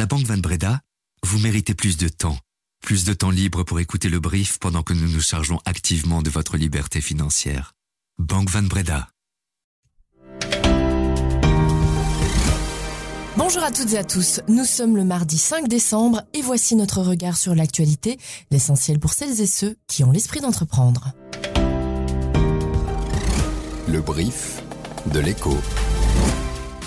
la 0.00 0.06
Banque 0.06 0.24
Van 0.24 0.38
Breda, 0.38 0.80
vous 1.26 1.38
méritez 1.40 1.74
plus 1.74 1.98
de 1.98 2.08
temps. 2.08 2.38
Plus 2.80 3.04
de 3.04 3.12
temps 3.12 3.28
libre 3.28 3.64
pour 3.64 3.80
écouter 3.80 4.08
le 4.08 4.18
brief 4.18 4.58
pendant 4.58 4.82
que 4.82 4.94
nous 4.94 5.06
nous 5.06 5.20
chargeons 5.20 5.60
activement 5.66 6.22
de 6.22 6.30
votre 6.30 6.56
liberté 6.56 7.02
financière. 7.02 7.74
Banque 8.18 8.48
Van 8.48 8.62
Breda. 8.62 9.10
Bonjour 13.36 13.62
à 13.62 13.70
toutes 13.70 13.92
et 13.92 13.98
à 13.98 14.04
tous, 14.04 14.40
nous 14.48 14.64
sommes 14.64 14.96
le 14.96 15.04
mardi 15.04 15.36
5 15.36 15.68
décembre 15.68 16.22
et 16.32 16.40
voici 16.40 16.76
notre 16.76 17.02
regard 17.02 17.36
sur 17.36 17.54
l'actualité, 17.54 18.18
l'essentiel 18.50 19.00
pour 19.00 19.12
celles 19.12 19.38
et 19.42 19.46
ceux 19.46 19.76
qui 19.86 20.02
ont 20.02 20.12
l'esprit 20.12 20.40
d'entreprendre. 20.40 21.12
Le 23.86 24.00
brief 24.00 24.62
de 25.12 25.20
l'écho. 25.20 25.58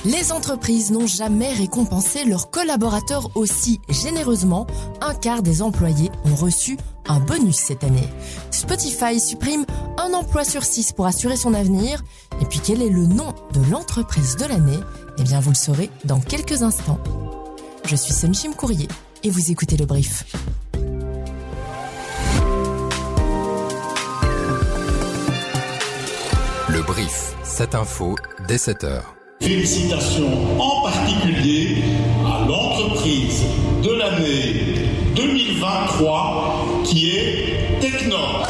Les 0.05 0.33
entreprises 0.33 0.91
n'ont 0.91 1.07
jamais 1.07 1.53
récompensé 1.53 2.25
leurs 2.25 2.49
collaborateurs 2.49 3.29
aussi 3.37 3.79
généreusement. 3.87 4.67
Un 4.99 5.13
quart 5.13 5.41
des 5.41 5.61
employés 5.61 6.11
ont 6.25 6.35
reçu 6.35 6.77
un 7.07 7.21
bonus 7.21 7.55
cette 7.55 7.85
année. 7.85 8.09
Spotify 8.51 9.17
supprime 9.17 9.65
un 9.97 10.13
emploi 10.13 10.43
sur 10.43 10.63
six 10.63 10.91
pour 10.91 11.05
assurer 11.05 11.37
son 11.37 11.53
avenir. 11.53 12.03
Et 12.41 12.45
puis 12.45 12.59
quel 12.61 12.81
est 12.81 12.89
le 12.89 13.05
nom 13.05 13.33
de 13.53 13.71
l'entreprise 13.71 14.35
de 14.35 14.43
l'année? 14.43 14.79
Eh 15.19 15.23
bien 15.23 15.39
vous 15.39 15.51
le 15.51 15.55
saurez 15.55 15.89
dans 16.03 16.19
quelques 16.19 16.63
instants. 16.63 16.99
Je 17.85 17.95
suis 17.95 18.13
Sunshim 18.13 18.55
Courrier 18.55 18.89
et 19.23 19.29
vous 19.29 19.51
écoutez 19.51 19.77
le 19.77 19.85
brief. 19.85 20.25
Le 26.67 26.81
brief, 26.81 27.35
cette 27.43 27.73
info 27.73 28.15
dès 28.49 28.57
7h. 28.57 29.03
Félicitations 29.43 30.57
en 30.57 30.83
particulier 30.83 31.83
à 32.25 32.45
l'entreprise 32.47 33.43
de 33.83 33.91
l'année 33.91 34.89
2023 35.17 36.83
qui 36.85 37.09
est 37.09 37.79
Technor. 37.81 38.47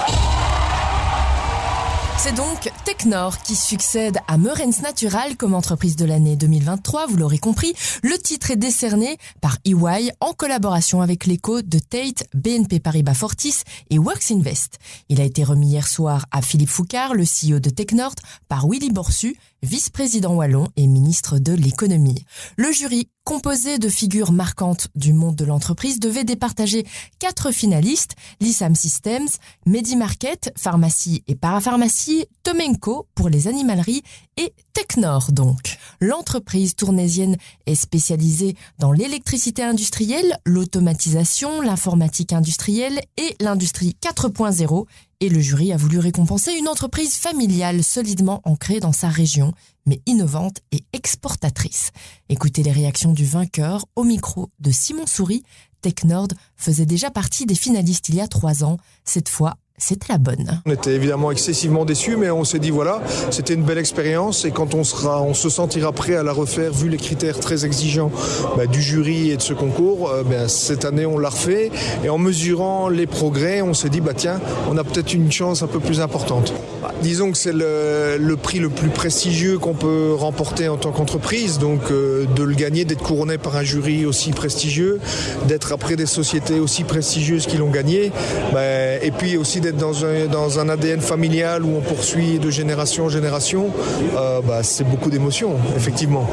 C'est 2.19 2.35
donc 2.35 2.71
Technor 2.85 3.39
qui 3.39 3.55
succède 3.55 4.19
à 4.27 4.37
Meurens 4.37 4.81
Natural 4.83 5.35
comme 5.35 5.55
entreprise 5.55 5.95
de 5.95 6.05
l'année 6.05 6.35
2023, 6.35 7.07
vous 7.07 7.17
l'aurez 7.17 7.39
compris. 7.39 7.73
Le 8.03 8.15
titre 8.19 8.51
est 8.51 8.55
décerné 8.55 9.17
par 9.41 9.57
EY 9.65 10.11
en 10.21 10.33
collaboration 10.33 11.01
avec 11.01 11.25
l'écho 11.25 11.63
de 11.63 11.79
Tate, 11.79 12.23
BNP 12.35 12.79
Paribas 12.79 13.15
Fortis 13.15 13.63
et 13.89 13.97
Works 13.97 14.31
Invest. 14.31 14.77
Il 15.09 15.19
a 15.19 15.23
été 15.23 15.43
remis 15.43 15.71
hier 15.71 15.87
soir 15.87 16.27
à 16.31 16.43
Philippe 16.43 16.69
Foucard, 16.69 17.15
le 17.15 17.23
CEO 17.23 17.59
de 17.59 17.71
Technord, 17.71 18.15
par 18.47 18.67
Willy 18.69 18.91
Borsu, 18.91 19.35
vice-président 19.63 20.35
wallon 20.35 20.67
et 20.75 20.85
ministre 20.85 21.39
de 21.39 21.53
l'économie. 21.53 22.25
Le 22.57 22.71
jury, 22.71 23.09
composé 23.23 23.79
de 23.79 23.87
figures 23.87 24.33
marquantes 24.33 24.89
du 24.95 25.13
monde 25.13 25.35
de 25.35 25.45
l'entreprise, 25.45 25.99
devait 25.99 26.25
départager 26.25 26.85
quatre 27.19 27.51
finalistes, 27.51 28.15
Lissam 28.41 28.75
Systems, 28.75 29.29
Medimarket, 29.65 30.53
pharmacie 30.57 31.23
et 31.27 31.35
parapharmacie, 31.35 32.25
Tomenko 32.43 33.07
pour 33.15 33.29
les 33.29 33.47
animaleries 33.47 34.03
et 34.37 34.53
Technor 34.73 35.31
donc. 35.31 35.77
L'entreprise 36.01 36.75
tournésienne 36.75 37.37
est 37.65 37.75
spécialisée 37.75 38.55
dans 38.79 38.91
l'électricité 38.91 39.63
industrielle, 39.63 40.37
l'automatisation, 40.45 41.61
l'informatique 41.61 42.33
industrielle 42.33 42.99
et 43.17 43.35
l'industrie 43.39 43.95
4.0 44.01 44.85
et 45.19 45.29
le 45.29 45.39
jury 45.39 45.71
a 45.71 45.77
voulu 45.77 45.99
récompenser 45.99 46.53
une 46.53 46.67
entreprise 46.67 47.15
familiale 47.15 47.83
solidement 47.83 48.41
ancrée 48.43 48.79
dans 48.79 48.91
sa 48.91 49.09
région, 49.09 49.53
mais 49.85 50.01
innovante 50.05 50.61
et 50.71 50.83
exportatrice. 50.93 51.91
Écoutez 52.29 52.63
les 52.63 52.71
réactions 52.71 53.13
du 53.13 53.25
vainqueur 53.25 53.85
au 53.95 54.03
micro 54.03 54.49
de 54.59 54.71
Simon 54.71 55.07
Souris. 55.07 55.43
Technord 55.81 56.29
faisait 56.55 56.85
déjà 56.85 57.11
partie 57.11 57.45
des 57.45 57.55
finalistes 57.55 58.09
il 58.09 58.15
y 58.15 58.21
a 58.21 58.27
trois 58.27 58.63
ans. 58.63 58.77
Cette 59.03 59.29
fois, 59.29 59.55
c'était 59.77 60.13
la 60.13 60.19
bonne. 60.19 60.61
On 60.67 60.71
était 60.71 60.93
évidemment 60.93 61.31
excessivement 61.31 61.83
déçus, 61.83 62.15
mais 62.15 62.29
on 62.29 62.43
s'est 62.43 62.59
dit 62.59 62.69
voilà, 62.69 63.01
c'était 63.31 63.55
une 63.55 63.63
belle 63.63 63.79
expérience 63.79 64.45
et 64.45 64.51
quand 64.51 64.75
on 64.75 64.83
sera, 64.83 65.21
on 65.23 65.33
se 65.33 65.49
sentira 65.49 65.91
prêt 65.91 66.15
à 66.15 66.21
la 66.21 66.31
refaire 66.31 66.71
vu 66.71 66.89
les 66.89 66.97
critères 66.97 67.39
très 67.39 67.65
exigeants 67.65 68.11
bah, 68.55 68.67
du 68.67 68.81
jury 68.81 69.31
et 69.31 69.37
de 69.37 69.41
ce 69.41 69.53
concours. 69.53 70.09
Euh, 70.09 70.23
bah, 70.23 70.47
cette 70.47 70.85
année, 70.85 71.07
on 71.07 71.17
l'a 71.17 71.29
refait 71.29 71.71
et 72.03 72.09
en 72.09 72.19
mesurant 72.19 72.87
les 72.87 73.07
progrès, 73.07 73.61
on 73.61 73.73
s'est 73.73 73.89
dit 73.89 73.99
bah 73.99 74.13
tiens, 74.15 74.39
on 74.69 74.77
a 74.77 74.83
peut-être 74.83 75.13
une 75.13 75.31
chance 75.31 75.63
un 75.63 75.67
peu 75.67 75.79
plus 75.79 76.01
importante. 76.01 76.53
Disons 77.01 77.31
que 77.31 77.37
c'est 77.37 77.53
le, 77.53 78.17
le, 78.19 78.37
prix 78.37 78.59
le 78.59 78.69
plus 78.69 78.89
prestigieux 78.89 79.57
qu'on 79.57 79.73
peut 79.73 80.13
remporter 80.13 80.67
en 80.69 80.77
tant 80.77 80.91
qu'entreprise, 80.91 81.57
donc 81.57 81.91
euh, 81.91 82.25
de 82.35 82.43
le 82.43 82.53
gagner, 82.53 82.85
d'être 82.85 83.01
couronné 83.01 83.37
par 83.37 83.55
un 83.55 83.63
jury 83.63 84.05
aussi 84.05 84.31
prestigieux, 84.31 84.99
d'être 85.47 85.73
après 85.73 85.95
des 85.95 86.05
sociétés 86.05 86.59
aussi 86.59 86.83
prestigieuses 86.83 87.47
qui 87.47 87.57
l'ont 87.57 87.71
gagné, 87.71 88.11
bah, 88.53 88.95
et 89.01 89.11
puis 89.11 89.37
aussi 89.37 89.59
d'être 89.63 89.77
dans 89.77 90.59
un, 90.59 90.69
ADN 90.69 90.99
familial 90.99 91.63
où 91.63 91.77
on 91.77 91.81
poursuit 91.81 92.37
de 92.37 92.49
génération 92.49 93.05
en 93.05 93.09
génération, 93.09 93.71
euh, 94.15 94.41
bah, 94.41 94.61
c'est 94.61 94.83
beaucoup 94.83 95.09
d'émotions, 95.09 95.55
effectivement. 95.75 96.29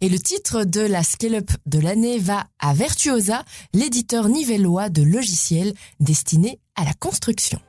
Et 0.00 0.08
le 0.08 0.18
titre 0.18 0.64
de 0.64 0.80
la 0.80 1.02
Scale-up 1.02 1.50
de 1.66 1.78
l'année 1.78 2.18
va 2.18 2.44
à 2.58 2.72
Virtuosa, 2.72 3.44
l'éditeur 3.74 4.28
nivellois 4.28 4.88
de 4.88 5.02
logiciels 5.02 5.74
destinés 6.00 6.58
à 6.74 6.84
la 6.84 6.94
construction. 6.98 7.60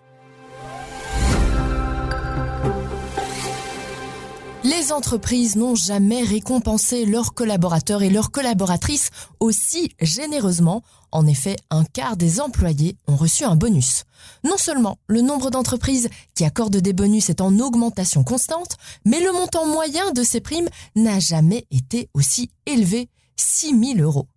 Les 4.64 4.92
entreprises 4.92 5.56
n'ont 5.56 5.74
jamais 5.74 6.22
récompensé 6.22 7.08
leurs 7.08 7.34
collaborateurs 7.34 8.04
et 8.04 8.12
leurs 8.12 8.30
collaboratrices 8.30 9.10
aussi 9.40 9.92
généreusement. 10.00 10.84
En 11.12 11.26
effet, 11.26 11.56
un 11.72 11.84
quart 11.84 12.16
des 12.16 12.40
employés 12.40 12.96
ont 13.08 13.16
reçu 13.16 13.44
un 13.44 13.56
bonus. 13.56 14.04
Non 14.44 14.58
seulement 14.58 15.00
le 15.08 15.22
nombre 15.22 15.50
d'entreprises 15.50 16.10
qui 16.36 16.46
accordent 16.46 16.78
des 16.78 16.94
bonus 16.94 17.32
est 17.32 17.42
en 17.42 17.58
augmentation 17.58 18.24
constante, 18.24 18.78
mais 19.04 19.20
le 19.20 19.32
montant 19.32 19.66
moyen 19.66 20.12
de 20.12 20.22
ces 20.22 20.42
primes 20.42 20.70
n'a 20.96 21.20
jamais 21.20 21.66
été 21.72 22.10
aussi 22.14 22.52
élevé, 22.68 23.10
6 23.38 23.96
000 23.96 24.00
euros. 24.00 24.28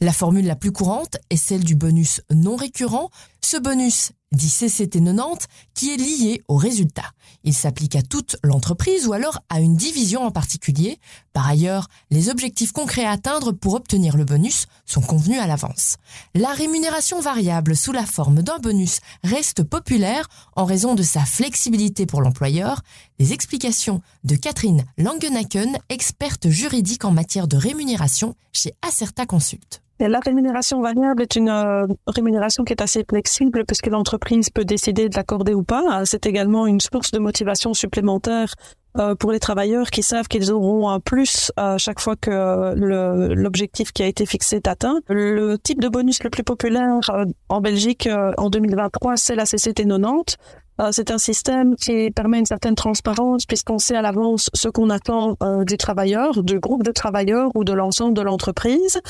La 0.00 0.12
formule 0.12 0.46
la 0.46 0.56
plus 0.56 0.72
courante 0.72 1.16
est 1.30 1.38
celle 1.38 1.64
du 1.64 1.74
bonus 1.74 2.20
non 2.30 2.54
récurrent. 2.54 3.10
Ce 3.48 3.56
bonus 3.56 4.10
dit 4.32 4.48
CCT90 4.48 5.44
qui 5.72 5.94
est 5.94 5.96
lié 5.96 6.42
au 6.48 6.56
résultat. 6.56 7.12
Il 7.44 7.54
s'applique 7.54 7.94
à 7.94 8.02
toute 8.02 8.34
l'entreprise 8.42 9.06
ou 9.06 9.12
alors 9.12 9.38
à 9.48 9.60
une 9.60 9.76
division 9.76 10.24
en 10.24 10.32
particulier. 10.32 10.98
Par 11.32 11.46
ailleurs, 11.46 11.86
les 12.10 12.28
objectifs 12.28 12.72
concrets 12.72 13.04
à 13.04 13.12
atteindre 13.12 13.52
pour 13.52 13.74
obtenir 13.74 14.16
le 14.16 14.24
bonus 14.24 14.66
sont 14.84 15.00
convenus 15.00 15.38
à 15.38 15.46
l'avance. 15.46 15.94
La 16.34 16.48
rémunération 16.54 17.20
variable 17.20 17.76
sous 17.76 17.92
la 17.92 18.04
forme 18.04 18.42
d'un 18.42 18.58
bonus 18.58 18.98
reste 19.22 19.62
populaire 19.62 20.26
en 20.56 20.64
raison 20.64 20.96
de 20.96 21.04
sa 21.04 21.24
flexibilité 21.24 22.04
pour 22.04 22.22
l'employeur. 22.22 22.82
Les 23.20 23.32
explications 23.32 24.02
de 24.24 24.34
Catherine 24.34 24.84
Langenaken, 24.98 25.78
experte 25.88 26.48
juridique 26.48 27.04
en 27.04 27.12
matière 27.12 27.46
de 27.46 27.56
rémunération 27.56 28.34
chez 28.52 28.72
Acerta 28.82 29.24
Consult. 29.24 29.82
La 29.98 30.20
rémunération 30.20 30.82
variable 30.82 31.22
est 31.22 31.36
une 31.36 31.48
euh, 31.48 31.86
rémunération 32.06 32.64
qui 32.64 32.74
est 32.74 32.82
assez 32.82 33.02
flexible 33.08 33.64
puisque 33.64 33.86
l'entreprise 33.86 34.50
peut 34.50 34.66
décider 34.66 35.08
de 35.08 35.16
l'accorder 35.16 35.54
ou 35.54 35.62
pas. 35.62 36.04
C'est 36.04 36.26
également 36.26 36.66
une 36.66 36.80
source 36.80 37.12
de 37.12 37.18
motivation 37.18 37.72
supplémentaire 37.72 38.52
euh, 38.98 39.14
pour 39.14 39.32
les 39.32 39.40
travailleurs 39.40 39.90
qui 39.90 40.02
savent 40.02 40.28
qu'ils 40.28 40.52
auront 40.52 40.90
un 40.90 41.00
plus 41.00 41.50
à 41.56 41.78
chaque 41.78 42.00
fois 42.00 42.14
que 42.14 42.74
l'objectif 42.76 43.92
qui 43.92 44.02
a 44.02 44.06
été 44.06 44.26
fixé 44.26 44.56
est 44.56 44.68
atteint. 44.68 45.00
Le 45.08 45.56
type 45.56 45.80
de 45.80 45.88
bonus 45.88 46.22
le 46.22 46.28
plus 46.28 46.44
populaire 46.44 47.00
euh, 47.08 47.24
en 47.48 47.62
Belgique 47.62 48.06
en 48.36 48.50
2023, 48.50 49.16
c'est 49.16 49.34
la 49.34 49.46
CCT 49.46 49.86
90. 49.86 50.36
C'est 50.90 51.10
un 51.10 51.16
système 51.16 51.74
qui 51.74 52.10
permet 52.10 52.38
une 52.38 52.44
certaine 52.44 52.74
transparence 52.74 53.46
puisqu'on 53.46 53.78
sait 53.78 53.96
à 53.96 54.02
l'avance 54.02 54.50
ce 54.52 54.68
qu'on 54.68 54.90
attend 54.90 55.38
des 55.66 55.78
travailleurs, 55.78 56.42
du 56.42 56.60
groupe 56.60 56.82
de 56.82 56.92
travailleurs 56.92 57.50
ou 57.54 57.64
de 57.64 57.72
l'ensemble 57.72 58.12
de 58.12 58.20
l'entreprise. 58.20 59.00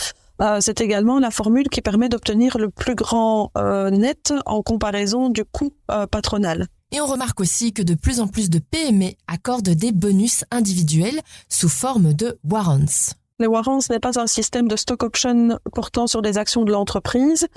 Euh, 0.41 0.59
c'est 0.61 0.81
également 0.81 1.19
la 1.19 1.31
formule 1.31 1.69
qui 1.69 1.81
permet 1.81 2.09
d'obtenir 2.09 2.59
le 2.59 2.71
plus 2.71 2.95
grand 2.95 3.51
euh, 3.57 3.91
net 3.91 4.35
en 4.45 4.63
comparaison 4.63 5.31
du 5.31 5.45
coût 5.45 5.73
euh, 5.91 6.07
patronal. 6.07 6.67
Et 6.93 7.01
on 7.01 7.07
remarque 7.07 7.41
aussi 7.41 7.73
que 7.73 7.83
de 7.83 7.95
plus 7.95 8.21
en 8.21 8.29
plus 8.29 8.51
de 8.51 8.59
PME 8.59 9.13
accordent 9.27 9.71
des 9.71 9.93
bonus 9.93 10.45
individuels 10.51 11.21
sous 11.49 11.69
forme 11.69 12.13
de 12.13 12.39
warrants. 12.49 13.15
Les 13.39 13.47
warrants 13.47 13.81
n'est 13.91 13.99
pas 13.99 14.19
un 14.21 14.27
système 14.27 14.69
de 14.69 14.77
stock 14.77 15.03
option 15.03 15.59
portant 15.75 16.07
sur 16.07 16.23
les 16.23 16.39
actions 16.39 16.65
de 16.65 16.73
l'entreprise. 16.73 17.49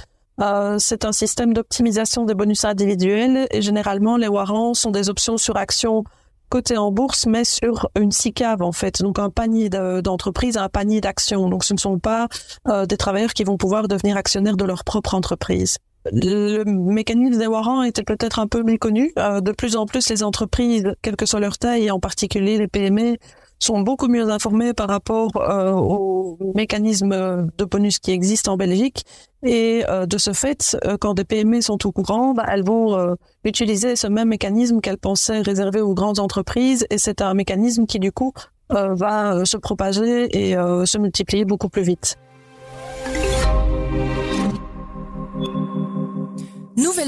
c'est 0.80 1.06
un 1.06 1.12
système 1.12 1.53
d'optimisation 1.53 2.25
des 2.25 2.33
bonus 2.33 2.65
individuels 2.65 3.48
et 3.51 3.62
généralement 3.62 4.18
les 4.18 4.27
warrants 4.27 4.74
sont 4.74 4.92
des 4.92 5.09
options 5.09 5.38
sur 5.38 5.57
actions 5.57 6.03
côté 6.50 6.78
en 6.78 6.92
bourse, 6.92 7.25
mais 7.25 7.44
sur 7.44 7.90
une 8.00 8.12
SICAV 8.12 8.62
en 8.62 8.72
fait, 8.72 9.01
donc 9.01 9.19
un 9.19 9.30
panier 9.30 9.69
d'entreprises, 9.69 10.57
un 10.57 10.69
panier 10.69 11.01
d'actions. 11.01 11.50
Donc 11.50 11.63
ce 11.63 11.74
ne 11.74 11.80
sont 11.80 12.00
pas 12.00 12.28
euh, 12.68 12.86
des 12.86 12.98
travailleurs 12.98 13.34
qui 13.34 13.44
vont 13.44 13.57
pouvoir 13.57 13.88
devenir 13.88 14.18
actionnaires 14.18 14.57
de 14.57 14.66
leur 14.66 14.84
propre 14.84 15.16
entreprise. 15.16 15.78
Le 16.12 16.63
mécanisme 16.63 17.38
des 17.38 17.48
warrants 17.48 17.84
était 17.84 18.04
peut-être 18.04 18.40
un 18.40 18.48
peu 18.48 18.63
méconnu. 18.63 19.12
Euh, 19.19 19.42
de 19.42 19.51
plus 19.51 19.75
en 19.75 19.86
plus, 19.86 20.10
les 20.10 20.24
entreprises, 20.24 20.94
quelle 21.01 21.16
que 21.16 21.25
soit 21.25 21.40
leur 21.40 21.57
taille, 21.57 21.86
et 21.86 21.92
en 21.92 22.00
particulier 22.00 22.57
les 22.57 22.68
PME, 22.68 23.18
sont 23.59 23.81
beaucoup 23.81 24.07
mieux 24.07 24.29
informées 24.29 24.73
par 24.73 24.88
rapport 24.88 25.31
euh, 25.35 25.71
aux 25.73 26.38
mécanismes 26.56 27.47
de 27.57 27.65
bonus 27.65 28.00
qui 28.00 28.11
existent 28.11 28.53
en 28.53 28.57
Belgique. 28.57 29.03
Et 29.44 29.83
euh, 29.89 30.06
de 30.06 30.17
ce 30.17 30.33
fait, 30.33 30.77
euh, 30.85 30.97
quand 31.00 31.13
des 31.13 31.25
PME 31.25 31.61
sont 31.61 31.85
au 31.85 31.91
courant, 31.91 32.33
bah, 32.33 32.45
elles 32.47 32.63
vont 32.63 33.15
utiliser 33.44 33.95
ce 33.95 34.07
même 34.07 34.29
mécanisme 34.29 34.81
qu'elles 34.81 34.97
pensaient 34.97 35.41
réservé 35.41 35.81
aux 35.81 35.94
grandes 35.94 36.19
entreprises. 36.19 36.85
Et 36.89 36.97
c'est 36.97 37.21
un 37.21 37.33
mécanisme 37.33 37.85
qui, 37.85 38.00
du 38.00 38.11
coup, 38.11 38.33
va 38.69 39.45
se 39.45 39.57
propager 39.57 40.27
et 40.38 40.53
se 40.53 40.97
multiplier 40.97 41.45
beaucoup 41.45 41.69
plus 41.69 41.81
vite. 41.81 42.17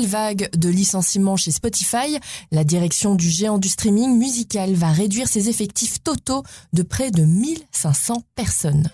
Vague 0.05 0.49
de 0.55 0.69
licenciements 0.69 1.37
chez 1.37 1.51
Spotify, 1.51 2.19
la 2.51 2.63
direction 2.63 3.15
du 3.15 3.29
géant 3.29 3.57
du 3.57 3.69
streaming 3.69 4.17
musical 4.17 4.73
va 4.73 4.91
réduire 4.91 5.27
ses 5.27 5.49
effectifs 5.49 6.03
totaux 6.03 6.43
de 6.73 6.83
près 6.83 7.11
de 7.11 7.23
1500 7.23 8.23
personnes. 8.35 8.89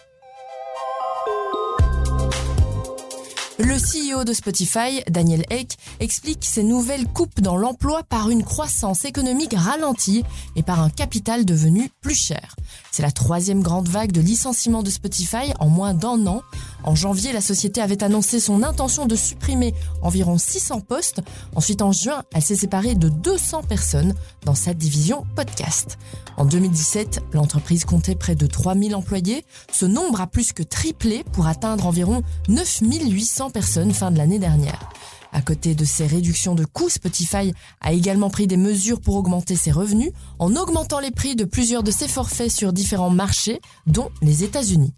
Le 3.59 3.75
CEO 3.75 4.23
de 4.23 4.33
Spotify, 4.33 5.01
Daniel 5.09 5.43
Ek, 5.49 5.77
explique 5.99 6.45
ces 6.45 6.61
nouvelles 6.61 7.07
coupes 7.07 7.41
dans 7.41 7.57
l'emploi 7.57 8.03
par 8.03 8.29
une 8.29 8.43
croissance 8.43 9.03
économique 9.03 9.55
ralentie 9.57 10.23
et 10.55 10.61
par 10.61 10.79
un 10.79 10.91
capital 10.91 11.43
devenu 11.43 11.89
plus 12.01 12.13
cher. 12.13 12.55
C'est 12.91 13.01
la 13.01 13.11
troisième 13.11 13.63
grande 13.63 13.89
vague 13.89 14.11
de 14.11 14.21
licenciements 14.21 14.83
de 14.83 14.91
Spotify 14.91 15.53
en 15.59 15.69
moins 15.69 15.95
d'un 15.95 16.27
an. 16.27 16.43
En 16.87 16.95
janvier, 16.95 17.33
la 17.33 17.41
société 17.41 17.81
avait 17.81 18.01
annoncé 18.01 18.39
son 18.39 18.63
intention 18.63 19.07
de 19.07 19.15
supprimer 19.17 19.73
environ 20.01 20.37
600 20.37 20.79
postes. 20.79 21.19
Ensuite, 21.53 21.81
en 21.81 21.91
juin, 21.91 22.23
elle 22.33 22.41
s'est 22.41 22.55
séparée 22.55 22.95
de 22.95 23.09
200 23.09 23.63
personnes 23.63 24.15
dans 24.45 24.55
sa 24.55 24.73
division 24.73 25.25
podcast. 25.35 25.97
En 26.37 26.45
2017, 26.45 27.23
l'entreprise 27.33 27.83
comptait 27.83 28.15
près 28.15 28.35
de 28.35 28.47
3000 28.47 28.95
employés. 28.95 29.43
Ce 29.69 29.85
nombre 29.85 30.21
a 30.21 30.27
plus 30.27 30.53
que 30.53 30.63
triplé 30.63 31.25
pour 31.33 31.47
atteindre 31.47 31.87
environ 31.87 32.23
9800 32.47 33.49
personnes 33.49 33.91
fin 33.91 34.09
de 34.09 34.17
l'année 34.17 34.39
dernière. 34.39 34.89
À 35.33 35.41
côté 35.41 35.75
de 35.75 35.83
ces 35.83 36.07
réductions 36.07 36.55
de 36.55 36.63
coûts, 36.63 36.87
Spotify 36.87 37.51
a 37.81 37.91
également 37.91 38.29
pris 38.29 38.47
des 38.47 38.55
mesures 38.55 39.01
pour 39.01 39.17
augmenter 39.17 39.57
ses 39.57 39.71
revenus 39.71 40.13
en 40.39 40.55
augmentant 40.55 41.01
les 41.01 41.11
prix 41.11 41.35
de 41.35 41.43
plusieurs 41.43 41.83
de 41.83 41.91
ses 41.91 42.07
forfaits 42.07 42.49
sur 42.49 42.71
différents 42.71 43.09
marchés, 43.09 43.59
dont 43.87 44.09
les 44.21 44.45
États-Unis. 44.45 44.93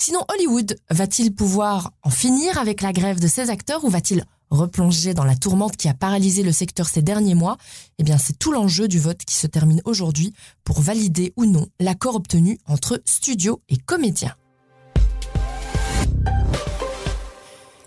Sinon, 0.00 0.20
Hollywood 0.32 0.76
va-t-il 0.90 1.34
pouvoir 1.34 1.90
en 2.04 2.10
finir 2.10 2.56
avec 2.58 2.82
la 2.82 2.92
grève 2.92 3.18
de 3.18 3.26
ses 3.26 3.50
acteurs 3.50 3.84
ou 3.84 3.90
va-t-il 3.90 4.24
replonger 4.48 5.12
dans 5.12 5.24
la 5.24 5.34
tourmente 5.34 5.76
qui 5.76 5.88
a 5.88 5.94
paralysé 5.94 6.44
le 6.44 6.52
secteur 6.52 6.88
ces 6.88 7.02
derniers 7.02 7.34
mois, 7.34 7.58
eh 7.98 8.04
bien 8.04 8.16
c'est 8.16 8.38
tout 8.38 8.52
l'enjeu 8.52 8.86
du 8.86 9.00
vote 9.00 9.18
qui 9.18 9.34
se 9.34 9.48
termine 9.48 9.82
aujourd'hui 9.84 10.32
pour 10.62 10.80
valider 10.80 11.32
ou 11.36 11.44
non 11.44 11.66
l'accord 11.80 12.14
obtenu 12.14 12.58
entre 12.66 13.02
studios 13.04 13.60
et 13.68 13.76
comédiens. 13.76 14.34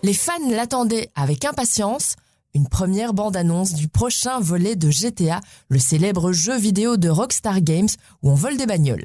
Les 0.02 0.14
fans 0.14 0.50
l'attendaient 0.50 1.10
avec 1.14 1.44
impatience. 1.44 2.16
Une 2.54 2.68
première 2.68 3.14
bande-annonce 3.14 3.72
du 3.72 3.88
prochain 3.88 4.38
volet 4.38 4.76
de 4.76 4.90
GTA, 4.90 5.40
le 5.70 5.78
célèbre 5.78 6.32
jeu 6.32 6.58
vidéo 6.58 6.98
de 6.98 7.08
Rockstar 7.08 7.62
Games 7.62 7.88
où 8.22 8.30
on 8.30 8.34
vole 8.34 8.58
des 8.58 8.66
bagnoles. 8.66 9.04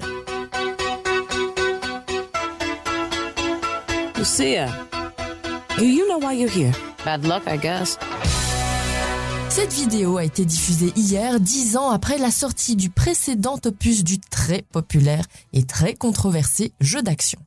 Lucia, 4.17 4.67
you 5.79 6.07
know 6.07 6.17
why 6.17 6.33
you're 6.33 6.49
here? 6.49 6.73
Bad 7.05 7.23
luck, 7.23 7.43
I 7.45 7.55
guess. 7.59 7.99
Cette 9.49 9.71
vidéo 9.73 10.17
a 10.17 10.23
été 10.23 10.43
diffusée 10.43 10.91
hier, 10.95 11.39
dix 11.39 11.77
ans 11.77 11.91
après 11.91 12.17
la 12.17 12.31
sortie 12.31 12.75
du 12.75 12.89
précédent 12.89 13.59
opus 13.63 14.03
du 14.03 14.19
très 14.19 14.63
populaire 14.71 15.23
et 15.53 15.63
très 15.63 15.93
controversé 15.93 16.73
jeu 16.81 17.03
d'action. 17.03 17.39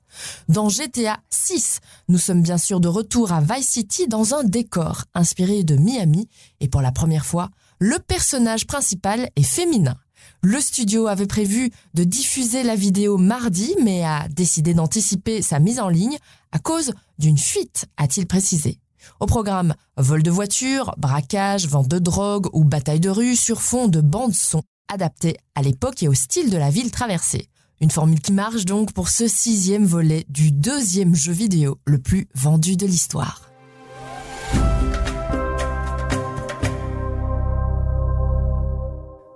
Dans 0.49 0.69
GTA 0.69 1.19
6, 1.31 1.81
nous 2.09 2.19
sommes 2.19 2.43
bien 2.43 2.59
sûr 2.59 2.79
de 2.79 2.87
retour 2.87 3.33
à 3.33 3.41
Vice 3.41 3.69
City 3.69 4.07
dans 4.07 4.35
un 4.35 4.45
décor 4.45 5.07
inspiré 5.13 5.65
de 5.65 5.75
Miami 5.75 6.29
et 6.61 6.69
pour 6.69 6.83
la 6.83 6.93
première 6.93 7.27
fois, 7.27 7.51
le 7.81 7.99
personnage 7.99 8.69
principal 8.69 9.29
est 9.35 9.43
féminin. 9.43 9.97
Le 10.43 10.61
studio 10.61 11.07
avait 11.07 11.27
prévu 11.27 11.71
de 11.95 12.05
diffuser 12.05 12.63
la 12.63 12.75
vidéo 12.75 13.19
mardi 13.19 13.75
mais 13.83 14.05
a 14.05 14.27
décidé 14.29 14.73
d'anticiper 14.73 15.43
sa 15.43 15.59
mise 15.59 15.81
en 15.81 15.89
ligne 15.89 16.17
à 16.53 16.59
cause 16.59 16.93
d'une 17.19 17.39
fuite, 17.39 17.87
a-t-il 17.97 18.27
précisé. 18.27 18.79
Au 19.19 19.27
programme, 19.27 19.75
vol 19.97 20.23
de 20.23 20.31
voiture, 20.31 20.95
braquage, 20.99 21.67
vente 21.67 21.89
de 21.89 21.99
drogue 21.99 22.49
ou 22.53 22.65
bataille 22.65 23.01
de 23.01 23.11
rue 23.11 23.37
sur 23.37 23.63
fond 23.63 23.89
de 23.89 24.01
bandes 24.01 24.35
son 24.35 24.63
adaptées 24.89 25.37
à 25.55 25.63
l'époque 25.63 26.03
et 26.03 26.09
au 26.09 26.15
style 26.15 26.51
de 26.51 26.57
la 26.57 26.71
ville 26.71 26.91
traversée. 26.91 27.49
Une 27.81 27.91
formule 27.91 28.21
qui 28.21 28.33
marche 28.33 28.67
donc 28.67 28.93
pour 28.93 29.09
ce 29.09 29.27
sixième 29.27 29.87
volet 29.87 30.27
du 30.29 30.53
deuxième 30.53 31.15
jeu 31.15 31.33
vidéo 31.33 31.79
le 31.87 31.99
plus 31.99 32.29
vendu 32.35 32.77
de 32.77 32.87
l'histoire. 32.87 33.50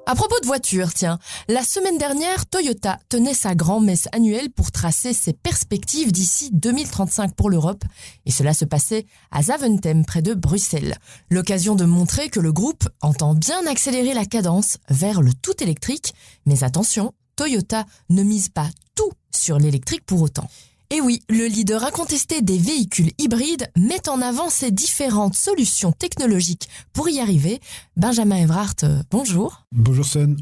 À 0.07 0.15
propos 0.15 0.39
de 0.41 0.47
voitures, 0.47 0.93
tiens, 0.93 1.19
la 1.49 1.63
semaine 1.63 1.97
dernière, 1.97 2.45
Toyota 2.45 2.99
tenait 3.09 3.33
sa 3.33 3.55
grand-messe 3.55 4.07
annuelle 4.13 4.51
pour 4.51 4.71
tracer 4.71 5.15
ses 5.15 5.33
perspectives 5.33 6.13
d'ici 6.13 6.51
2035 6.53 7.35
pour 7.35 7.49
l'Europe, 7.49 7.85
et 8.27 8.31
cela 8.31 8.53
se 8.53 8.67
passait 8.67 9.07
à 9.31 9.43
Zaventem, 9.43 10.05
près 10.05 10.21
de 10.21 10.35
Bruxelles. 10.35 10.97
L'occasion 11.31 11.75
de 11.75 11.87
montrer 11.87 12.29
que 12.29 12.41
le 12.41 12.53
groupe 12.53 12.87
entend 13.01 13.35
bien 13.35 13.67
accélérer 13.67 14.13
la 14.13 14.27
cadence 14.27 14.77
vers 14.91 15.23
le 15.23 15.33
tout 15.33 15.63
électrique, 15.63 16.13
mais 16.45 16.65
attention, 16.65 17.15
Toyota 17.37 17.87
ne 18.11 18.23
mise 18.23 18.51
pas 18.51 18.69
tout 18.95 19.11
sur 19.31 19.59
l'électrique 19.59 20.05
pour 20.05 20.21
autant. 20.21 20.51
Et 20.95 21.01
oui, 21.01 21.19
le 21.29 21.47
leader 21.47 21.83
incontesté 21.83 22.41
des 22.41 22.57
véhicules 22.57 23.11
hybrides 23.19 23.69
met 23.77 24.09
en 24.09 24.21
avant 24.23 24.49
ses 24.49 24.71
différentes 24.71 25.35
solutions 25.35 25.91
technologiques 25.91 26.69
pour 26.93 27.09
y 27.09 27.19
arriver. 27.19 27.61
Benjamin 27.97 28.37
Evrart, 28.37 28.77
euh, 28.85 29.03
bonjour. 29.11 29.65
Bonjour 29.73 30.05
Sun. 30.05 30.37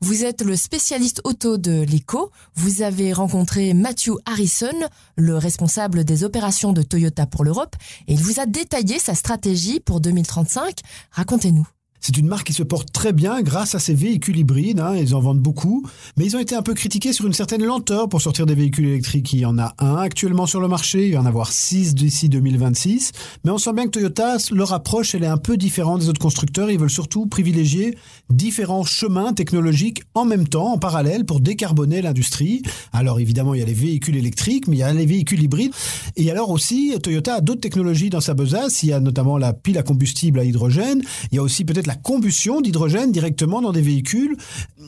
Vous 0.00 0.24
êtes 0.24 0.40
le 0.40 0.56
spécialiste 0.56 1.20
auto 1.24 1.58
de 1.58 1.82
l'ECO. 1.82 2.30
Vous 2.54 2.80
avez 2.80 3.12
rencontré 3.12 3.74
Matthew 3.74 4.12
Harrison, 4.24 4.72
le 5.16 5.36
responsable 5.36 6.04
des 6.04 6.24
opérations 6.24 6.72
de 6.72 6.80
Toyota 6.80 7.26
pour 7.26 7.44
l'Europe, 7.44 7.76
et 8.06 8.14
il 8.14 8.22
vous 8.22 8.40
a 8.40 8.46
détaillé 8.46 8.98
sa 8.98 9.14
stratégie 9.14 9.78
pour 9.78 10.00
2035. 10.00 10.78
Racontez-nous. 11.10 11.68
C'est 12.00 12.16
une 12.16 12.26
marque 12.26 12.46
qui 12.46 12.52
se 12.52 12.62
porte 12.62 12.92
très 12.92 13.12
bien 13.12 13.42
grâce 13.42 13.74
à 13.74 13.78
ses 13.78 13.94
véhicules 13.94 14.36
hybrides. 14.36 14.80
Hein, 14.80 14.94
ils 14.96 15.14
en 15.14 15.20
vendent 15.20 15.40
beaucoup, 15.40 15.84
mais 16.16 16.24
ils 16.24 16.36
ont 16.36 16.40
été 16.40 16.54
un 16.54 16.62
peu 16.62 16.74
critiqués 16.74 17.12
sur 17.12 17.26
une 17.26 17.32
certaine 17.32 17.64
lenteur 17.64 18.08
pour 18.08 18.22
sortir 18.22 18.46
des 18.46 18.54
véhicules 18.54 18.86
électriques. 18.86 19.32
Il 19.32 19.40
y 19.40 19.46
en 19.46 19.58
a 19.58 19.74
un 19.78 19.96
actuellement 19.96 20.46
sur 20.46 20.60
le 20.60 20.68
marché, 20.68 21.06
il 21.06 21.12
va 21.12 21.16
y 21.16 21.18
en 21.18 21.26
avoir 21.26 21.52
six 21.52 21.94
d'ici 21.94 22.28
2026. 22.28 23.12
Mais 23.44 23.50
on 23.50 23.58
sent 23.58 23.72
bien 23.72 23.86
que 23.86 23.90
Toyota, 23.90 24.36
leur 24.52 24.72
approche, 24.72 25.14
elle 25.14 25.24
est 25.24 25.28
un 25.28 25.38
peu 25.38 25.56
différente 25.56 26.00
des 26.00 26.08
autres 26.08 26.20
constructeurs. 26.20 26.70
Ils 26.70 26.78
veulent 26.78 26.88
surtout 26.88 27.26
privilégier 27.26 27.96
différents 28.30 28.84
chemins 28.84 29.32
technologiques 29.32 30.02
en 30.14 30.24
même 30.24 30.46
temps, 30.46 30.72
en 30.72 30.78
parallèle, 30.78 31.24
pour 31.24 31.40
décarboner 31.40 32.00
l'industrie. 32.00 32.62
Alors 32.92 33.18
évidemment, 33.18 33.54
il 33.54 33.60
y 33.60 33.62
a 33.62 33.66
les 33.66 33.72
véhicules 33.72 34.16
électriques, 34.16 34.68
mais 34.68 34.76
il 34.76 34.80
y 34.80 34.82
a 34.84 34.92
les 34.92 35.06
véhicules 35.06 35.42
hybrides. 35.42 35.72
Et 36.16 36.30
alors 36.30 36.50
aussi, 36.50 36.94
Toyota 37.02 37.34
a 37.34 37.40
d'autres 37.40 37.60
technologies 37.60 38.10
dans 38.10 38.20
sa 38.20 38.34
besace. 38.34 38.82
Il 38.84 38.90
y 38.90 38.92
a 38.92 39.00
notamment 39.00 39.36
la 39.36 39.52
pile 39.52 39.78
à 39.78 39.82
combustible 39.82 40.38
à 40.38 40.44
hydrogène. 40.44 41.02
Il 41.32 41.36
y 41.36 41.38
a 41.38 41.42
aussi 41.42 41.64
peut-être 41.64 41.87
la 41.88 41.94
combustion 41.94 42.60
d'hydrogène 42.60 43.10
directement 43.12 43.62
dans 43.62 43.72
des 43.72 43.80
véhicules. 43.80 44.36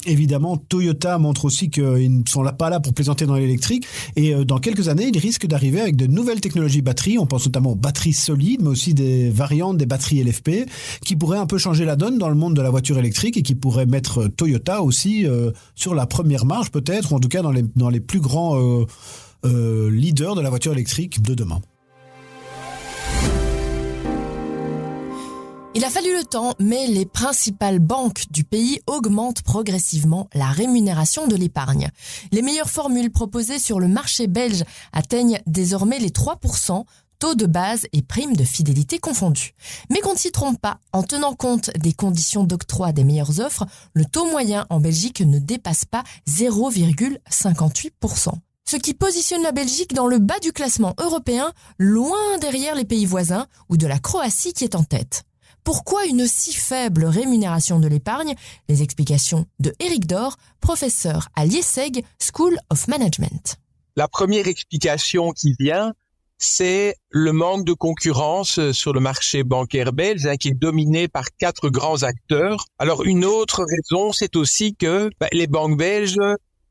Évidemment, 0.06 0.58
Toyota 0.58 1.18
montre 1.18 1.46
aussi 1.46 1.70
qu'ils 1.70 2.18
ne 2.18 2.22
sont 2.28 2.44
pas 2.58 2.68
là 2.68 2.78
pour 2.78 2.92
plaisanter 2.92 3.24
dans 3.26 3.34
l'électrique. 3.34 3.86
Et 4.16 4.34
euh, 4.34 4.44
dans 4.44 4.58
quelques 4.58 4.88
années, 4.88 5.10
ils 5.12 5.18
risquent 5.18 5.46
d'arriver 5.46 5.80
avec 5.80 5.96
de 5.96 6.06
nouvelles 6.06 6.40
technologies 6.40 6.82
batteries. 6.82 7.18
On 7.18 7.26
pense 7.26 7.46
notamment 7.46 7.72
aux 7.72 7.76
batteries 7.76 8.12
solides, 8.12 8.60
mais 8.62 8.68
aussi 8.68 8.92
des 8.92 9.30
variantes 9.30 9.78
des 9.78 9.86
batteries 9.86 10.22
LFP 10.22 10.68
qui 11.04 11.16
pourraient 11.16 11.38
un 11.38 11.46
peu 11.46 11.56
changer 11.56 11.86
la 11.86 11.96
donne 11.96 12.18
dans 12.18 12.28
le 12.28 12.34
monde 12.34 12.54
de 12.54 12.62
la 12.62 12.70
voiture 12.70 12.98
électrique 12.98 13.38
et 13.38 13.42
qui 13.42 13.54
pourraient 13.54 13.86
mettre 13.86 14.28
Toyota 14.28 14.82
aussi 14.82 15.26
euh, 15.26 15.52
sur 15.74 15.94
la 15.94 16.06
première 16.06 16.44
marge 16.44 16.70
peut-être, 16.70 17.12
ou 17.12 17.16
en 17.16 17.20
tout 17.20 17.28
cas 17.28 17.42
dans 17.42 17.50
les, 17.90 18.00
plus 18.00 18.20
grands 18.20 18.58
euh, 19.44 19.90
leaders 19.90 20.34
de 20.34 20.42
la 20.42 20.50
voiture 20.50 20.72
électrique 20.72 21.22
de 21.22 21.34
demain. 21.34 21.60
Il 25.72 25.84
a 25.84 25.90
fallu 25.90 26.12
le 26.16 26.24
temps, 26.24 26.54
mais 26.58 26.88
les 26.88 27.06
principales 27.06 27.78
banques 27.78 28.24
du 28.32 28.42
pays 28.42 28.80
augmentent 28.88 29.42
progressivement 29.42 30.28
la 30.34 30.48
rémunération 30.48 31.28
de 31.28 31.36
l'épargne. 31.36 31.90
Les 32.32 32.42
meilleures 32.42 32.68
formules 32.68 33.12
proposées 33.12 33.60
sur 33.60 33.78
le 33.78 33.86
marché 33.86 34.26
belge 34.26 34.64
atteignent 34.92 35.40
désormais 35.46 36.00
les 36.00 36.10
3%, 36.10 36.84
taux 37.20 37.36
de 37.36 37.46
base 37.46 37.86
et 37.92 38.02
primes 38.02 38.34
de 38.34 38.42
fidélité 38.42 38.98
confondus. 38.98 39.54
Mais 39.90 40.00
qu'on 40.00 40.14
ne 40.14 40.18
s'y 40.18 40.32
trompe 40.32 40.60
pas, 40.60 40.80
en 40.92 41.04
tenant 41.04 41.34
compte 41.34 41.70
des 41.78 41.92
conditions 41.92 42.42
d'octroi 42.42 42.90
des 42.90 43.04
meilleures 43.04 43.38
offres, 43.38 43.64
le 43.94 44.04
taux 44.04 44.28
moyen 44.28 44.66
en 44.70 44.80
Belgique 44.80 45.20
ne 45.20 45.38
dépasse 45.38 45.84
pas 45.84 46.02
0,58%. 46.28 48.32
Ce 48.68 48.76
qui 48.76 48.94
positionne 48.94 49.42
la 49.42 49.52
Belgique 49.52 49.94
dans 49.94 50.08
le 50.08 50.18
bas 50.18 50.40
du 50.40 50.52
classement 50.52 50.96
européen, 50.98 51.52
loin 51.78 52.38
derrière 52.40 52.74
les 52.74 52.84
pays 52.84 53.06
voisins 53.06 53.46
ou 53.68 53.76
de 53.76 53.86
la 53.86 54.00
Croatie 54.00 54.52
qui 54.52 54.64
est 54.64 54.74
en 54.74 54.82
tête. 54.82 55.22
Pourquoi 55.64 56.06
une 56.06 56.26
si 56.26 56.52
faible 56.52 57.04
rémunération 57.04 57.80
de 57.80 57.88
l'épargne? 57.88 58.34
Les 58.68 58.82
explications 58.82 59.46
de 59.58 59.74
Eric 59.78 60.06
Dor, 60.06 60.36
professeur 60.60 61.28
à 61.36 61.44
l'IESEG 61.44 62.04
School 62.18 62.58
of 62.70 62.88
Management. 62.88 63.56
La 63.96 64.08
première 64.08 64.48
explication 64.48 65.32
qui 65.32 65.54
vient, 65.58 65.92
c'est 66.38 66.96
le 67.10 67.32
manque 67.32 67.66
de 67.66 67.74
concurrence 67.74 68.58
euh, 68.58 68.72
sur 68.72 68.94
le 68.94 69.00
marché 69.00 69.42
bancaire 69.44 69.92
belge 69.92 70.26
hein, 70.26 70.36
qui 70.36 70.48
est 70.48 70.58
dominé 70.58 71.06
par 71.06 71.26
quatre 71.38 71.68
grands 71.68 72.02
acteurs. 72.02 72.64
Alors 72.78 73.04
une 73.04 73.26
autre 73.26 73.62
raison, 73.62 74.12
c'est 74.12 74.36
aussi 74.36 74.74
que 74.74 75.10
bah, 75.20 75.28
les 75.32 75.46
banques 75.46 75.76
belges 75.76 76.16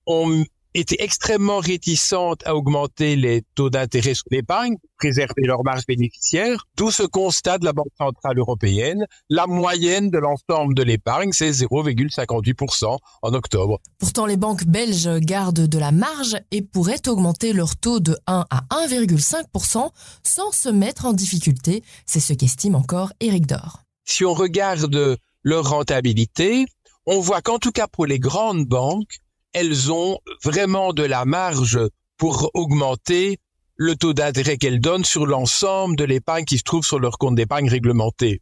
ont 0.08 0.44
étaient 0.80 1.04
extrêmement 1.04 1.60
réticentes 1.60 2.46
à 2.46 2.56
augmenter 2.56 3.16
les 3.16 3.44
taux 3.56 3.70
d'intérêt 3.70 4.14
sur 4.14 4.26
l'épargne, 4.32 4.76
préserver 4.98 5.44
leur 5.44 5.64
marge 5.64 5.86
bénéficiaire. 5.88 6.66
D'où 6.78 6.92
ce 6.92 7.04
constat 7.04 7.58
de 7.58 7.66
la 7.66 7.74
Banque 7.74 7.92
centrale 7.98 8.38
européenne. 8.38 9.06
La 9.30 9.48
moyenne 9.48 10.10
de 10.10 10.18
l'ensemble 10.18 10.74
de 10.76 10.84
l'épargne, 10.84 11.32
c'est 11.32 11.52
0,58% 11.52 12.98
en 13.22 13.34
octobre. 13.34 13.80
Pourtant, 13.98 14.26
les 14.26 14.38
banques 14.38 14.66
belges 14.66 15.10
gardent 15.20 15.68
de 15.68 15.80
la 15.80 15.92
marge 15.92 16.38
et 16.52 16.62
pourraient 16.62 17.08
augmenter 17.08 17.54
leur 17.54 17.76
taux 17.76 18.00
de 18.00 18.18
1 18.28 18.46
à 18.50 18.62
1,5% 18.88 19.90
sans 20.24 20.52
se 20.52 20.70
mettre 20.70 21.06
en 21.06 21.14
difficulté. 21.14 21.84
C'est 22.06 22.20
ce 22.20 22.34
qu'estime 22.34 22.76
encore 22.76 23.14
Eric 23.20 23.46
Dor. 23.46 23.84
Si 24.06 24.26
on 24.26 24.34
regarde 24.34 25.18
leur 25.44 25.70
rentabilité, 25.70 26.66
on 27.06 27.20
voit 27.20 27.42
qu'en 27.42 27.60
tout 27.60 27.72
cas 27.72 27.88
pour 27.88 28.06
les 28.06 28.20
grandes 28.20 28.66
banques, 28.66 29.20
elles 29.54 29.92
ont 29.92 30.20
vraiment 30.44 30.94
de 30.94 31.04
la 31.04 31.26
marge 31.26 31.80
pour 32.18 32.52
augmenter 32.54 33.40
le 33.76 33.96
taux 33.96 34.14
d'intérêt 34.14 34.58
qu'elles 34.58 34.82
donnent 34.82 35.06
sur 35.06 35.26
l'ensemble 35.26 35.96
de 35.96 36.04
l'épargne 36.04 36.46
qui 36.46 36.58
se 36.58 36.64
trouve 36.64 36.86
sur 36.86 37.00
leur 37.00 37.18
compte 37.18 37.36
d'épargne 37.36 37.70
réglementé. 37.70 38.42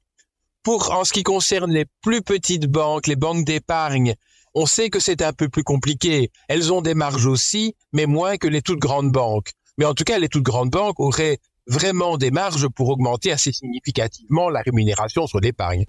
Pour 0.63 0.91
en 0.91 1.05
ce 1.05 1.13
qui 1.13 1.23
concerne 1.23 1.71
les 1.71 1.85
plus 2.01 2.21
petites 2.21 2.65
banques, 2.65 3.07
les 3.07 3.15
banques 3.15 3.45
d'épargne, 3.45 4.15
on 4.53 4.65
sait 4.65 4.89
que 4.89 4.99
c'est 4.99 5.21
un 5.21 5.33
peu 5.33 5.47
plus 5.47 5.63
compliqué. 5.63 6.31
Elles 6.47 6.73
ont 6.73 6.81
des 6.81 6.95
marges 6.95 7.27
aussi, 7.27 7.75
mais 7.93 8.07
moins 8.07 8.37
que 8.37 8.47
les 8.47 8.63
toutes 8.63 8.79
grandes 8.79 9.11
banques. 9.11 9.51
Mais 9.77 9.85
en 9.85 9.93
tout 9.93 10.03
cas, 10.03 10.17
les 10.17 10.27
toutes 10.27 10.43
grandes 10.43 10.71
banques 10.71 10.99
auraient 10.99 11.37
vraiment 11.67 12.17
des 12.17 12.31
marges 12.31 12.67
pour 12.67 12.89
augmenter 12.89 13.31
assez 13.31 13.51
significativement 13.51 14.49
la 14.49 14.61
rémunération 14.61 15.27
sur 15.27 15.39
l'épargne. 15.39 15.85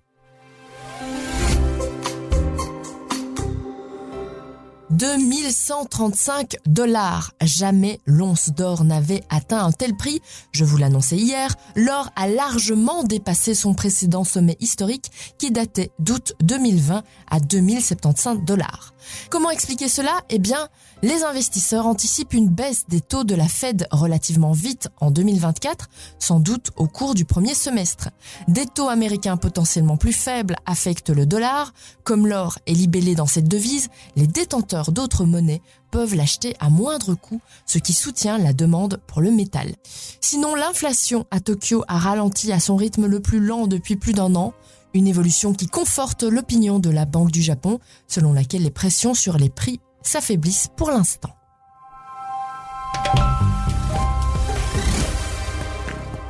2135 4.90 6.56
dollars. 6.66 7.32
Jamais 7.42 8.00
l'once 8.06 8.50
d'or 8.50 8.84
n'avait 8.84 9.22
atteint 9.28 9.64
un 9.64 9.72
tel 9.72 9.96
prix. 9.96 10.20
Je 10.52 10.64
vous 10.64 10.76
l'annonçais 10.76 11.16
hier, 11.16 11.54
l'or 11.76 12.10
a 12.16 12.28
largement 12.28 13.04
dépassé 13.04 13.54
son 13.54 13.74
précédent 13.74 14.24
sommet 14.24 14.56
historique 14.60 15.10
qui 15.38 15.50
datait 15.50 15.90
d'août 15.98 16.32
2020 16.40 17.02
à 17.30 17.40
2075 17.40 18.44
dollars. 18.44 18.94
Comment 19.30 19.50
expliquer 19.50 19.88
cela? 19.88 20.22
Eh 20.30 20.38
bien, 20.38 20.68
les 21.02 21.22
investisseurs 21.22 21.86
anticipent 21.86 22.34
une 22.34 22.48
baisse 22.48 22.84
des 22.88 23.00
taux 23.00 23.24
de 23.24 23.34
la 23.34 23.48
Fed 23.48 23.86
relativement 23.90 24.52
vite 24.52 24.88
en 25.00 25.10
2024, 25.10 25.88
sans 26.18 26.40
doute 26.40 26.70
au 26.76 26.86
cours 26.86 27.14
du 27.14 27.24
premier 27.24 27.54
semestre. 27.54 28.08
Des 28.48 28.66
taux 28.66 28.88
américains 28.88 29.36
potentiellement 29.36 29.96
plus 29.96 30.12
faibles 30.12 30.56
affectent 30.66 31.10
le 31.10 31.26
dollar. 31.26 31.72
Comme 32.04 32.26
l'or 32.26 32.58
est 32.66 32.74
libellé 32.74 33.14
dans 33.14 33.26
cette 33.26 33.48
devise, 33.48 33.88
les 34.16 34.26
détenteurs 34.26 34.77
d'autres 34.90 35.24
monnaies 35.24 35.62
peuvent 35.90 36.14
l'acheter 36.14 36.54
à 36.60 36.70
moindre 36.70 37.14
coût, 37.14 37.40
ce 37.66 37.78
qui 37.78 37.92
soutient 37.92 38.38
la 38.38 38.52
demande 38.52 39.00
pour 39.06 39.20
le 39.20 39.30
métal. 39.30 39.74
Sinon, 40.20 40.54
l'inflation 40.54 41.26
à 41.30 41.40
Tokyo 41.40 41.84
a 41.88 41.98
ralenti 41.98 42.52
à 42.52 42.60
son 42.60 42.76
rythme 42.76 43.06
le 43.06 43.20
plus 43.20 43.40
lent 43.40 43.66
depuis 43.66 43.96
plus 43.96 44.12
d'un 44.12 44.34
an. 44.34 44.54
Une 44.94 45.06
évolution 45.06 45.52
qui 45.52 45.66
conforte 45.66 46.22
l'opinion 46.22 46.78
de 46.78 46.90
la 46.90 47.04
Banque 47.04 47.30
du 47.30 47.42
Japon, 47.42 47.78
selon 48.06 48.32
laquelle 48.32 48.62
les 48.62 48.70
pressions 48.70 49.14
sur 49.14 49.36
les 49.36 49.50
prix 49.50 49.80
s'affaiblissent 50.02 50.68
pour 50.76 50.90
l'instant. 50.90 51.30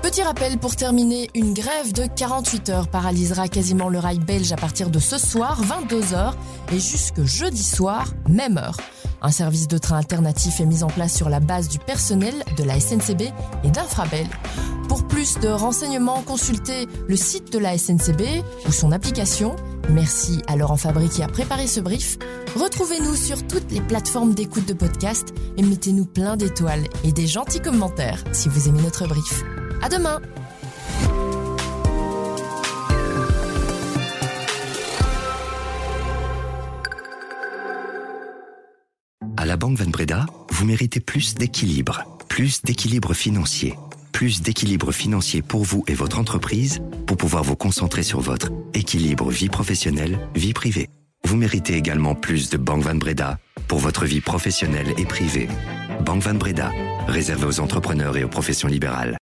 Petit 0.08 0.22
rappel 0.22 0.56
pour 0.56 0.74
terminer, 0.74 1.28
une 1.34 1.52
grève 1.52 1.92
de 1.92 2.06
48 2.06 2.70
heures 2.70 2.88
paralysera 2.88 3.46
quasiment 3.46 3.90
le 3.90 3.98
rail 3.98 4.18
belge 4.18 4.50
à 4.52 4.56
partir 4.56 4.88
de 4.88 4.98
ce 4.98 5.18
soir, 5.18 5.60
22h, 5.62 6.32
et 6.72 6.80
jusque 6.80 7.22
jeudi 7.24 7.62
soir, 7.62 8.06
même 8.26 8.56
heure. 8.56 8.78
Un 9.20 9.30
service 9.30 9.68
de 9.68 9.76
train 9.76 9.98
alternatif 9.98 10.60
est 10.60 10.64
mis 10.64 10.82
en 10.82 10.86
place 10.86 11.14
sur 11.14 11.28
la 11.28 11.40
base 11.40 11.68
du 11.68 11.78
personnel 11.78 12.32
de 12.56 12.64
la 12.64 12.80
SNCB 12.80 13.20
et 13.64 13.70
d'Infrabel. 13.70 14.26
Pour 14.88 15.06
plus 15.06 15.38
de 15.40 15.48
renseignements, 15.48 16.22
consultez 16.22 16.86
le 17.06 17.16
site 17.16 17.52
de 17.52 17.58
la 17.58 17.76
SNCB 17.76 18.22
ou 18.66 18.72
son 18.72 18.92
application. 18.92 19.56
Merci 19.90 20.40
à 20.46 20.56
Laurent 20.56 20.78
Fabry 20.78 21.10
qui 21.10 21.22
a 21.22 21.28
préparé 21.28 21.66
ce 21.66 21.80
brief. 21.80 22.16
Retrouvez-nous 22.56 23.14
sur 23.14 23.46
toutes 23.46 23.70
les 23.70 23.82
plateformes 23.82 24.32
d'écoute 24.32 24.66
de 24.66 24.72
podcast 24.72 25.34
et 25.58 25.62
mettez-nous 25.62 26.06
plein 26.06 26.38
d'étoiles 26.38 26.86
et 27.04 27.12
des 27.12 27.26
gentils 27.26 27.60
commentaires 27.60 28.24
si 28.32 28.48
vous 28.48 28.68
aimez 28.68 28.80
notre 28.80 29.06
brief. 29.06 29.44
À 29.80 29.88
demain! 29.88 30.20
À 39.36 39.46
la 39.46 39.56
Banque 39.56 39.78
Van 39.78 39.88
Breda, 39.88 40.26
vous 40.50 40.66
méritez 40.66 40.98
plus 40.98 41.34
d'équilibre, 41.34 42.02
plus 42.28 42.62
d'équilibre 42.62 43.14
financier, 43.14 43.74
plus 44.10 44.42
d'équilibre 44.42 44.90
financier 44.90 45.42
pour 45.42 45.62
vous 45.62 45.84
et 45.86 45.94
votre 45.94 46.18
entreprise 46.18 46.80
pour 47.06 47.16
pouvoir 47.16 47.44
vous 47.44 47.54
concentrer 47.54 48.02
sur 48.02 48.20
votre 48.20 48.50
équilibre 48.74 49.30
vie 49.30 49.48
professionnelle, 49.48 50.18
vie 50.34 50.54
privée. 50.54 50.88
Vous 51.24 51.36
méritez 51.36 51.76
également 51.76 52.16
plus 52.16 52.50
de 52.50 52.56
Banque 52.56 52.82
Van 52.82 52.96
Breda 52.96 53.38
pour 53.68 53.78
votre 53.78 54.06
vie 54.06 54.20
professionnelle 54.20 54.92
et 54.98 55.04
privée. 55.04 55.48
Banque 56.04 56.22
Van 56.22 56.34
Breda, 56.34 56.72
réservé 57.06 57.46
aux 57.46 57.60
entrepreneurs 57.60 58.16
et 58.16 58.24
aux 58.24 58.28
professions 58.28 58.68
libérales. 58.68 59.16